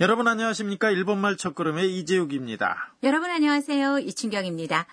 [0.00, 0.90] 여러분 안녕하십니까?
[0.90, 2.94] 일본말 첫걸음의 이재욱입니다.
[3.02, 3.98] 여러분 안녕하세요.
[4.00, 4.86] 이춘경입니다.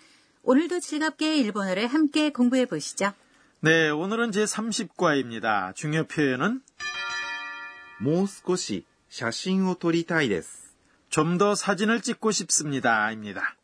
[0.44, 3.12] 오늘도 즐겁게 일본어를 함께 공부해 보시죠.
[3.62, 5.76] 네, 오늘은 제 30과입니다.
[5.76, 6.62] 중요 표현은
[8.01, 10.76] もう少し写真を撮りたいです。
[11.10, 13.12] 좀 더 사진을 찍고 싶습니다.
[13.12, 13.56] 입니다.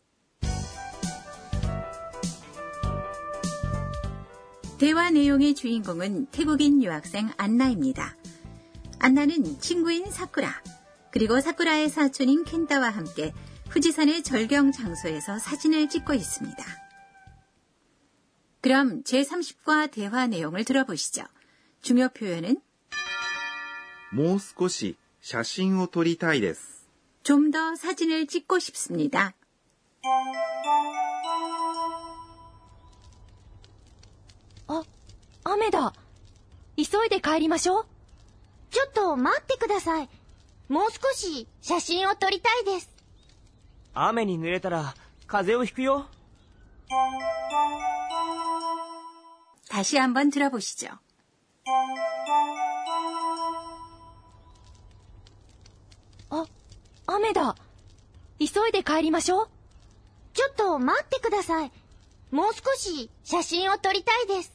[4.78, 8.18] 대화 내용의 주인공은 태국인 유학생 안나입니다.
[9.00, 10.50] 안나는 친구인 사쿠라,
[11.12, 13.34] 그리고 사쿠라의 사촌인 켄타와 함께
[13.70, 16.64] 후지산의 절경 장소에서 사진을 찍고 있습니다.
[18.62, 21.24] 그럼 제30과 대화 내용을 들어보시죠.
[21.82, 22.58] 중요 표현은
[24.12, 26.88] もう少し写真を撮りたいです。
[27.24, 29.34] 좀 더 사진을 찍고 싶습니다.
[34.68, 34.84] あ、
[35.44, 35.94] 雨だ。
[36.78, 37.86] 急いで帰りましょう。
[38.72, 40.10] ちょっと待ってください。
[40.70, 42.90] もう少し写真を撮りたいです。
[43.94, 44.96] 雨に濡れたら
[45.28, 46.08] 風邪をひくよ。
[49.70, 50.98] 다시 한번 들어보시죠.
[56.30, 56.46] あ、
[57.08, 57.56] 雨だ。
[58.40, 59.50] 急いで帰りましょう。
[60.34, 61.72] ちょっと待ってください。
[62.32, 64.54] もう少し写真を撮りたいです。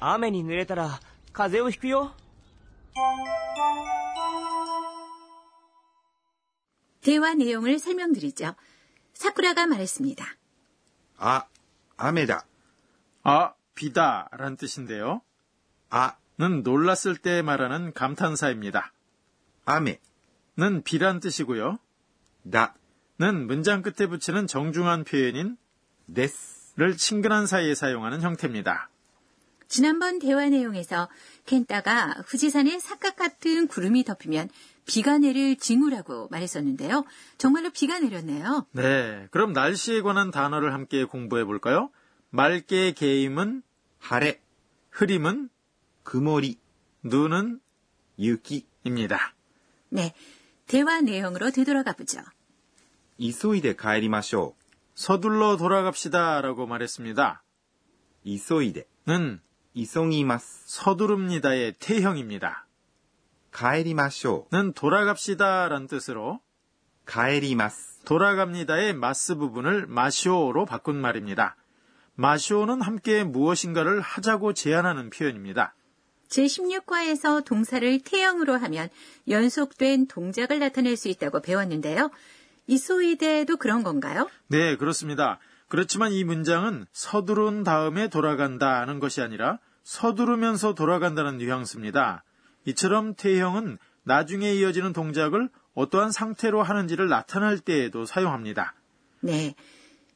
[0.00, 1.00] 雨に濡れたら
[1.32, 2.12] 風邪をひくよ。
[7.03, 8.55] 대화 내용을 설명드리죠.
[9.13, 10.25] 사쿠라가 말했습니다.
[11.17, 11.45] 아,
[11.97, 12.45] 아메다.
[13.23, 15.21] 아, 비다 라는 뜻인데요.
[15.89, 18.91] 아는 놀랐을 때 말하는 감탄사입니다.
[19.65, 21.77] 아메는 비란 뜻이고요.
[22.43, 25.57] 나는 문장 끝에 붙이는 정중한 표현인
[26.13, 28.89] 데스를 친근한 사이에 사용하는 형태입니다.
[29.67, 31.09] 지난번 대화 내용에서
[31.45, 34.49] 켄타가 후지산에 사각 같은 구름이 덮이면
[34.85, 37.05] 비가 내릴 징후라고 말했었는데요.
[37.37, 38.67] 정말로 비가 내렸네요.
[38.71, 39.27] 네.
[39.31, 41.89] 그럼 날씨에 관한 단어를 함께 공부해 볼까요?
[42.29, 43.63] 맑게 개임은
[43.99, 44.41] 하래,
[44.89, 45.49] 흐림은
[46.03, 46.59] 그머리,
[47.03, 47.59] 눈은
[48.19, 49.35] 유기입니다.
[49.89, 50.13] 네.
[50.67, 52.19] 대화 내용으로 되돌아가 보죠.
[53.17, 54.55] 이소이데 가에리마쇼.
[54.95, 57.43] 서둘러 돌아갑시다 라고 말했습니다.
[58.23, 59.41] 이소이데는
[59.73, 62.67] 이송이마스 서두릅니다의 태형입니다.
[63.53, 66.39] 가에리마쇼는 돌아갑시다라는 뜻으로
[67.05, 71.55] 가에리마스 돌아갑니다의 마스 부분을 마쇼로 바꾼 말입니다.
[72.15, 75.75] 마쇼는 함께 무엇인가를 하자고 제안하는 표현입니다.
[76.29, 78.89] 제16과에서 동사를 태형으로 하면
[79.29, 82.09] 연속된 동작을 나타낼 수 있다고 배웠는데요.
[82.67, 84.29] 이소이데도 그런 건가요?
[84.47, 85.39] 네, 그렇습니다.
[85.67, 92.23] 그렇지만 이 문장은 서두른 다음에 돌아간다는 것이 아니라 서두르면서 돌아간다는 뉘앙스입니다.
[92.64, 98.74] 이처럼 태형은 나중에 이어지는 동작을 어떠한 상태로 하는지를 나타낼 때에도 사용합니다.
[99.20, 99.54] 네.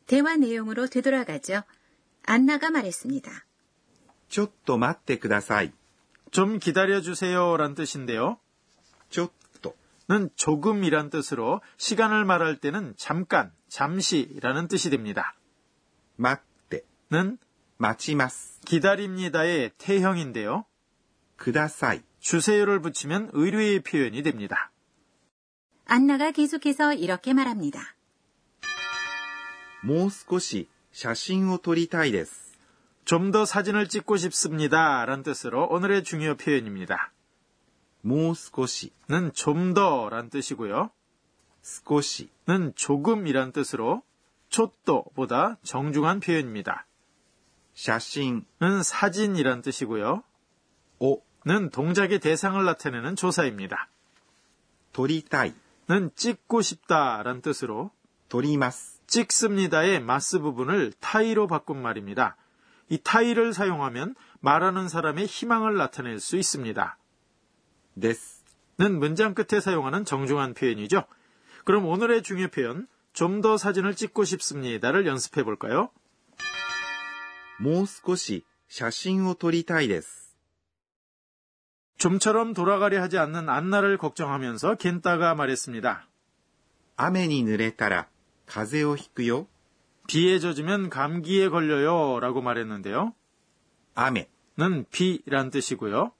[0.07, 1.63] 대화 내용으로 되돌아가죠.
[2.25, 3.31] 안나가 말했습니다.
[4.29, 5.73] ちょっと待ってください。
[6.31, 8.39] 좀 기다려주세요 란 뜻인데요.
[9.11, 9.75] ちょっと、
[10.09, 15.35] 는 조금이란 뜻으로 시간을 말할 때는 잠깐, 잠시라는 뜻이 됩니다.
[16.17, 17.39] 待って、 는
[17.79, 18.61] 待ちます。
[18.65, 20.65] 기다립니다의 태형인데요.
[21.37, 22.03] ください。
[22.27, 24.71] 주세요를 붙이면 의뢰의 표현이 됩니다.
[25.87, 27.81] 안나가 계속해서 이렇게 말합니다.
[29.85, 32.53] もう少し写真を撮りたいです。
[33.05, 35.05] 좀 더 사진을 찍고 싶습니다.
[35.05, 37.13] 란 뜻으로 오늘의 중요 표현입니다.
[38.05, 40.91] もう少し、 는 좀 더 란 뜻이고요.
[41.63, 44.03] 少し、 는 조금이란 뜻으로
[44.49, 46.87] 초또보다 정중한 표현입니다.
[47.75, 50.23] 写真 는 사진이란 뜻이고요.
[51.01, 53.89] を 는 동작의 대상을 나타내는 조사입니다.
[54.93, 55.55] 撮りたい、
[55.89, 57.91] 는 찍고 싶다란 뜻으로
[58.29, 59.01] 撮ります。
[59.07, 62.37] 찍습니다의 마스 부분을 타이로 바꾼 말입니다.
[62.89, 66.97] 이 타이를 사용하면 말하는 사람의 희망을 나타낼 수 있습니다.
[68.01, 68.45] です。
[68.79, 71.05] 는 문장 끝에 사용하는 정중한 표현이죠.
[71.65, 75.91] 그럼 오늘의 중요 표현, 좀 더 사진을 찍고 싶습니다를 연습해 볼까요?
[77.61, 80.16] もう少し写真を撮りたいです。
[81.98, 86.08] 좀처럼 돌아가려 하지 않는 안나를 걱정하면서 겐따가 말했습니다.
[86.96, 88.08] 아멘이 늘했따라
[88.46, 89.48] 가세오 히크요.
[90.08, 93.14] 비에 젖으면 감기에 걸려요 라고 말했는데요.
[93.96, 96.12] 아멘은 비란 뜻이고요.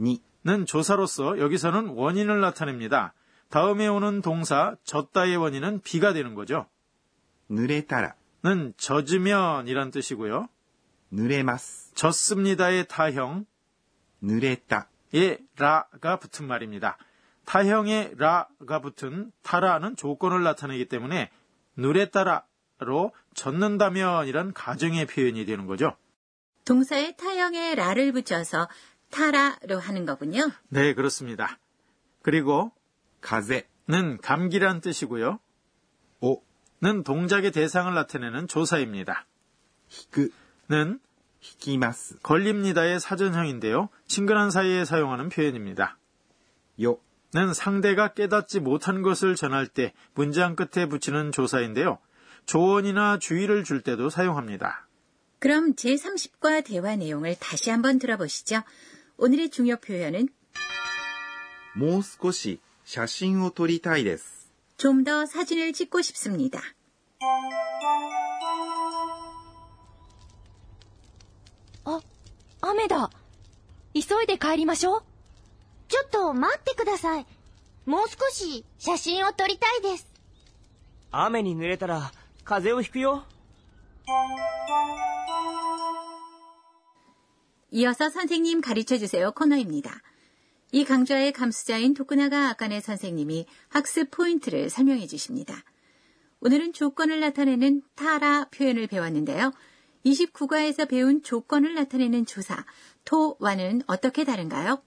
[0.00, 3.14] 니는 조사로서 여기서는 원인을 나타냅니다.
[3.48, 6.66] 다음에 오는 동사 젖다의 원인은 비가 되는 거죠.
[7.48, 10.48] 늘에따라는 젖으면이란 뜻이고요.
[11.10, 13.44] 늘에마스 젖습니다의 타형
[14.22, 16.96] 늘에따 에 라가 붙은 말입니다.
[17.44, 21.30] 타형에 라가 붙은 타라는 조건을 나타내기 때문에
[21.76, 25.96] 눈에 따라로 젖는다면 이런 가정의 표현이 되는 거죠.
[26.64, 28.68] 동사의 타형에 라를 붙여서
[29.10, 30.50] 타라로 하는 거군요.
[30.68, 31.58] 네, 그렇습니다.
[32.22, 32.72] 그리고
[33.20, 35.38] 가세는 감기란 뜻이고요.
[36.20, 39.26] 오는 동작의 대상을 나타내는 조사입니다.
[39.88, 41.00] 히그는
[41.41, 42.17] 引きます。
[42.23, 43.89] 걸립니다의 사전형인데요.
[44.07, 45.97] 친근한 사이에 사용하는 표현입니다.
[46.79, 46.99] よ、
[47.33, 51.99] 는 상대가 깨닫지 못한 것을 전할 때 문장 끝에 붙이는 조사인데요.
[52.45, 54.87] 조언이나 주의를 줄 때도 사용합니다.
[55.39, 58.63] 그럼 제30과 대화 내용을 다시 한번 들어보시죠.
[59.17, 60.29] 오늘의 중요 표현은
[61.75, 64.49] もう少し写真を撮りたいです。
[64.77, 66.61] 좀 더 사진을 찍고 싶습니다.
[72.71, 73.09] 雨だ。
[73.93, 75.03] 急いで帰りましょう。
[75.87, 77.25] ちょっと待ってください。
[77.85, 80.07] もう少し写真を撮りたいです。
[81.11, 82.11] 雨に濡れたら
[82.43, 83.23] 風邪をひくよ。
[87.71, 90.01] 이어서 선생님 가르쳐 주세요 코너입니다.
[90.71, 95.63] 이 강좌의 감수자인 도쿠나가 아까네 선생님이 학습 포인트를 설명해 주십니다.
[96.39, 99.51] 오늘은 조건을 나타내는 타라 표현을 배웠는데요.
[100.04, 102.64] 29과에서 배운 조건을 나타내는 조사,
[103.04, 104.82] と와는 어떻게 다른가요?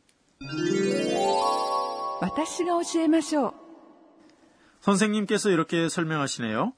[4.82, 6.74] 선생님께서 이렇게 설명하시네요.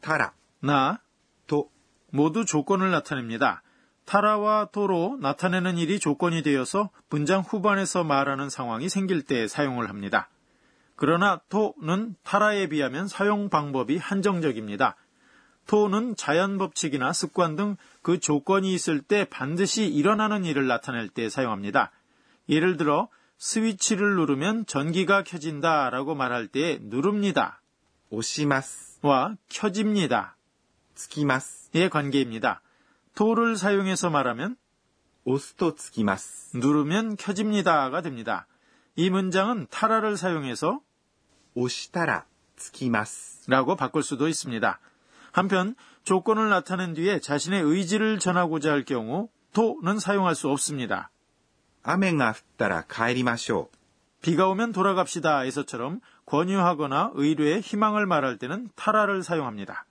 [0.00, 1.00] たら, 나,
[1.46, 1.70] 도
[2.10, 3.62] 모두 조건을 나타냅니다.
[4.04, 10.30] 타라와 도로 나타내는 일이 조건이 되어서 문장 후반에서 말하는 상황이 생길 때 사용을 합니다.
[10.96, 14.96] 그러나 도는 타라에 비하면 사용 방법이 한정적입니다.
[15.68, 17.76] 토는 자연 법칙이나 습관 등
[18.08, 21.92] 그 조건이 있을 때 반드시 일어나는 일을 나타낼 때 사용합니다.
[22.48, 27.60] 예를 들어 스위치를 누르면 전기가 켜진다 라고 말할 때 누릅니다.
[28.08, 30.38] 오시마스 와 켜집니다.
[30.94, 32.62] 스키마스의 예, 관계입니다.
[33.14, 34.56] 토를 사용해서 말하면
[35.24, 38.46] 오스토 스키마스 누르면 켜집니다가 됩니다.
[38.96, 40.80] 이 문장은 타라를 사용해서
[41.52, 42.24] 오시타라
[42.56, 44.80] 스키마스 라고 바꿀 수도 있습니다.
[45.38, 51.10] 한편 조건을 나타낸 뒤에 자신의 의지를 전하고자 할 경우 도는 사용할 수 없습니다.
[54.20, 59.86] 비가 오면 돌아갑시다 에서처럼 권유하거나 의뢰에 희망을 말할 때는 타라를 사용합니다.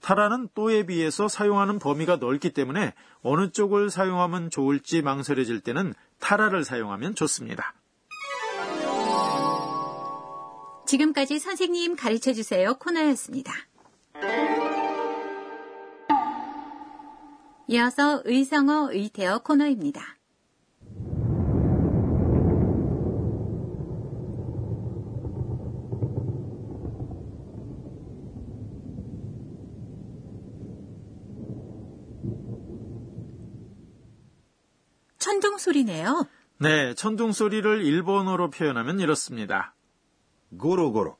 [0.00, 7.14] 타라는 또에 비해서 사용하는 범위가 넓기 때문에 어느 쪽을 사용하면 좋을지 망설여질 때는 타라를 사용하면
[7.14, 7.74] 좋습니다.
[10.86, 13.52] 지금까지 선생님 가르쳐 주세요 코너였습니다.
[17.66, 20.02] 이어서 의성어 의태어 코너입니다.
[35.18, 36.26] 천둥 소리네요.
[36.58, 39.74] 네, 천둥 소리를 일본어로 표현하면 이렇습니다.
[40.58, 41.16] 고로고로.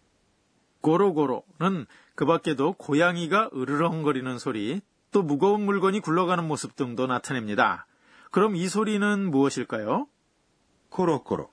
[0.83, 4.83] 고로고로는 그 밖에도 고양이가 으르렁거리는 소리,
[5.15, 7.87] 또 무거운 물건이 굴러가는 모습 등도 나타냅니다.
[8.33, 10.09] 그럼 이 소리는 무엇일까요?
[10.89, 11.51] 코로코로.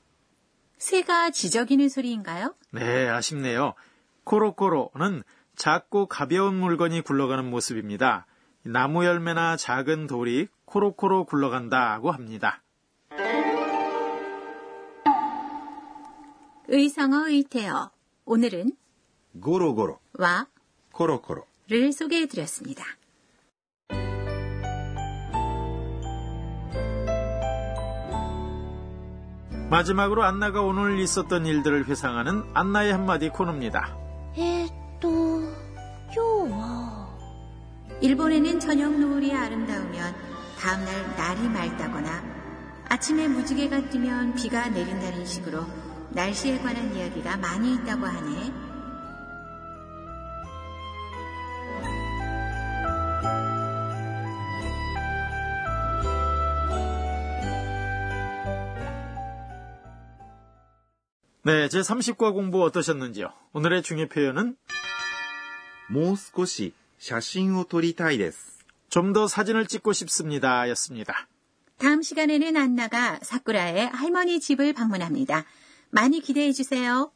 [0.79, 2.55] 새가 지저귀는 소리인가요?
[2.71, 3.75] 네, 아쉽네요.
[4.23, 5.21] 코로코로는
[5.55, 8.25] 작고 가벼운 물건이 굴러가는 모습입니다.
[8.63, 12.63] 나무 열매나 작은 돌이 코로코로 굴러간다고 합니다.
[16.67, 17.91] 의성어 의태어
[18.25, 18.71] 오늘은
[19.39, 20.47] 고로고로와
[20.93, 22.83] 코로코로를 소개해드렸습니다.
[29.71, 33.95] 마지막으로 안나가 오늘 있었던 일들을 회상하는 안나의 한마디 코너입니다.
[34.35, 35.43] 에또
[36.17, 36.45] 요워.
[36.45, 37.17] 뭐.
[38.01, 40.15] 일본에는 저녁 노을이 아름다우면
[40.59, 42.21] 다음날 날이 맑다거나
[42.89, 45.65] 아침에 무지개가 뜨면 비가 내린다는 식으로
[46.09, 48.70] 날씨에 관한 이야기가 많이 있다고 하네.
[61.44, 63.32] 네, 제 30과 공부 어떠셨는지요?
[63.52, 64.56] 오늘의 중요 표현은
[65.88, 68.64] もう少し写真を撮りたいです。
[68.88, 70.68] 좀 더 사진을 찍고 싶습니다.
[70.70, 71.28] 였습니다.
[71.78, 75.44] 다음 시간에는 안나가 사쿠라의 할머니 집을 방문합니다.
[75.90, 77.12] 많이 기대해 주세요.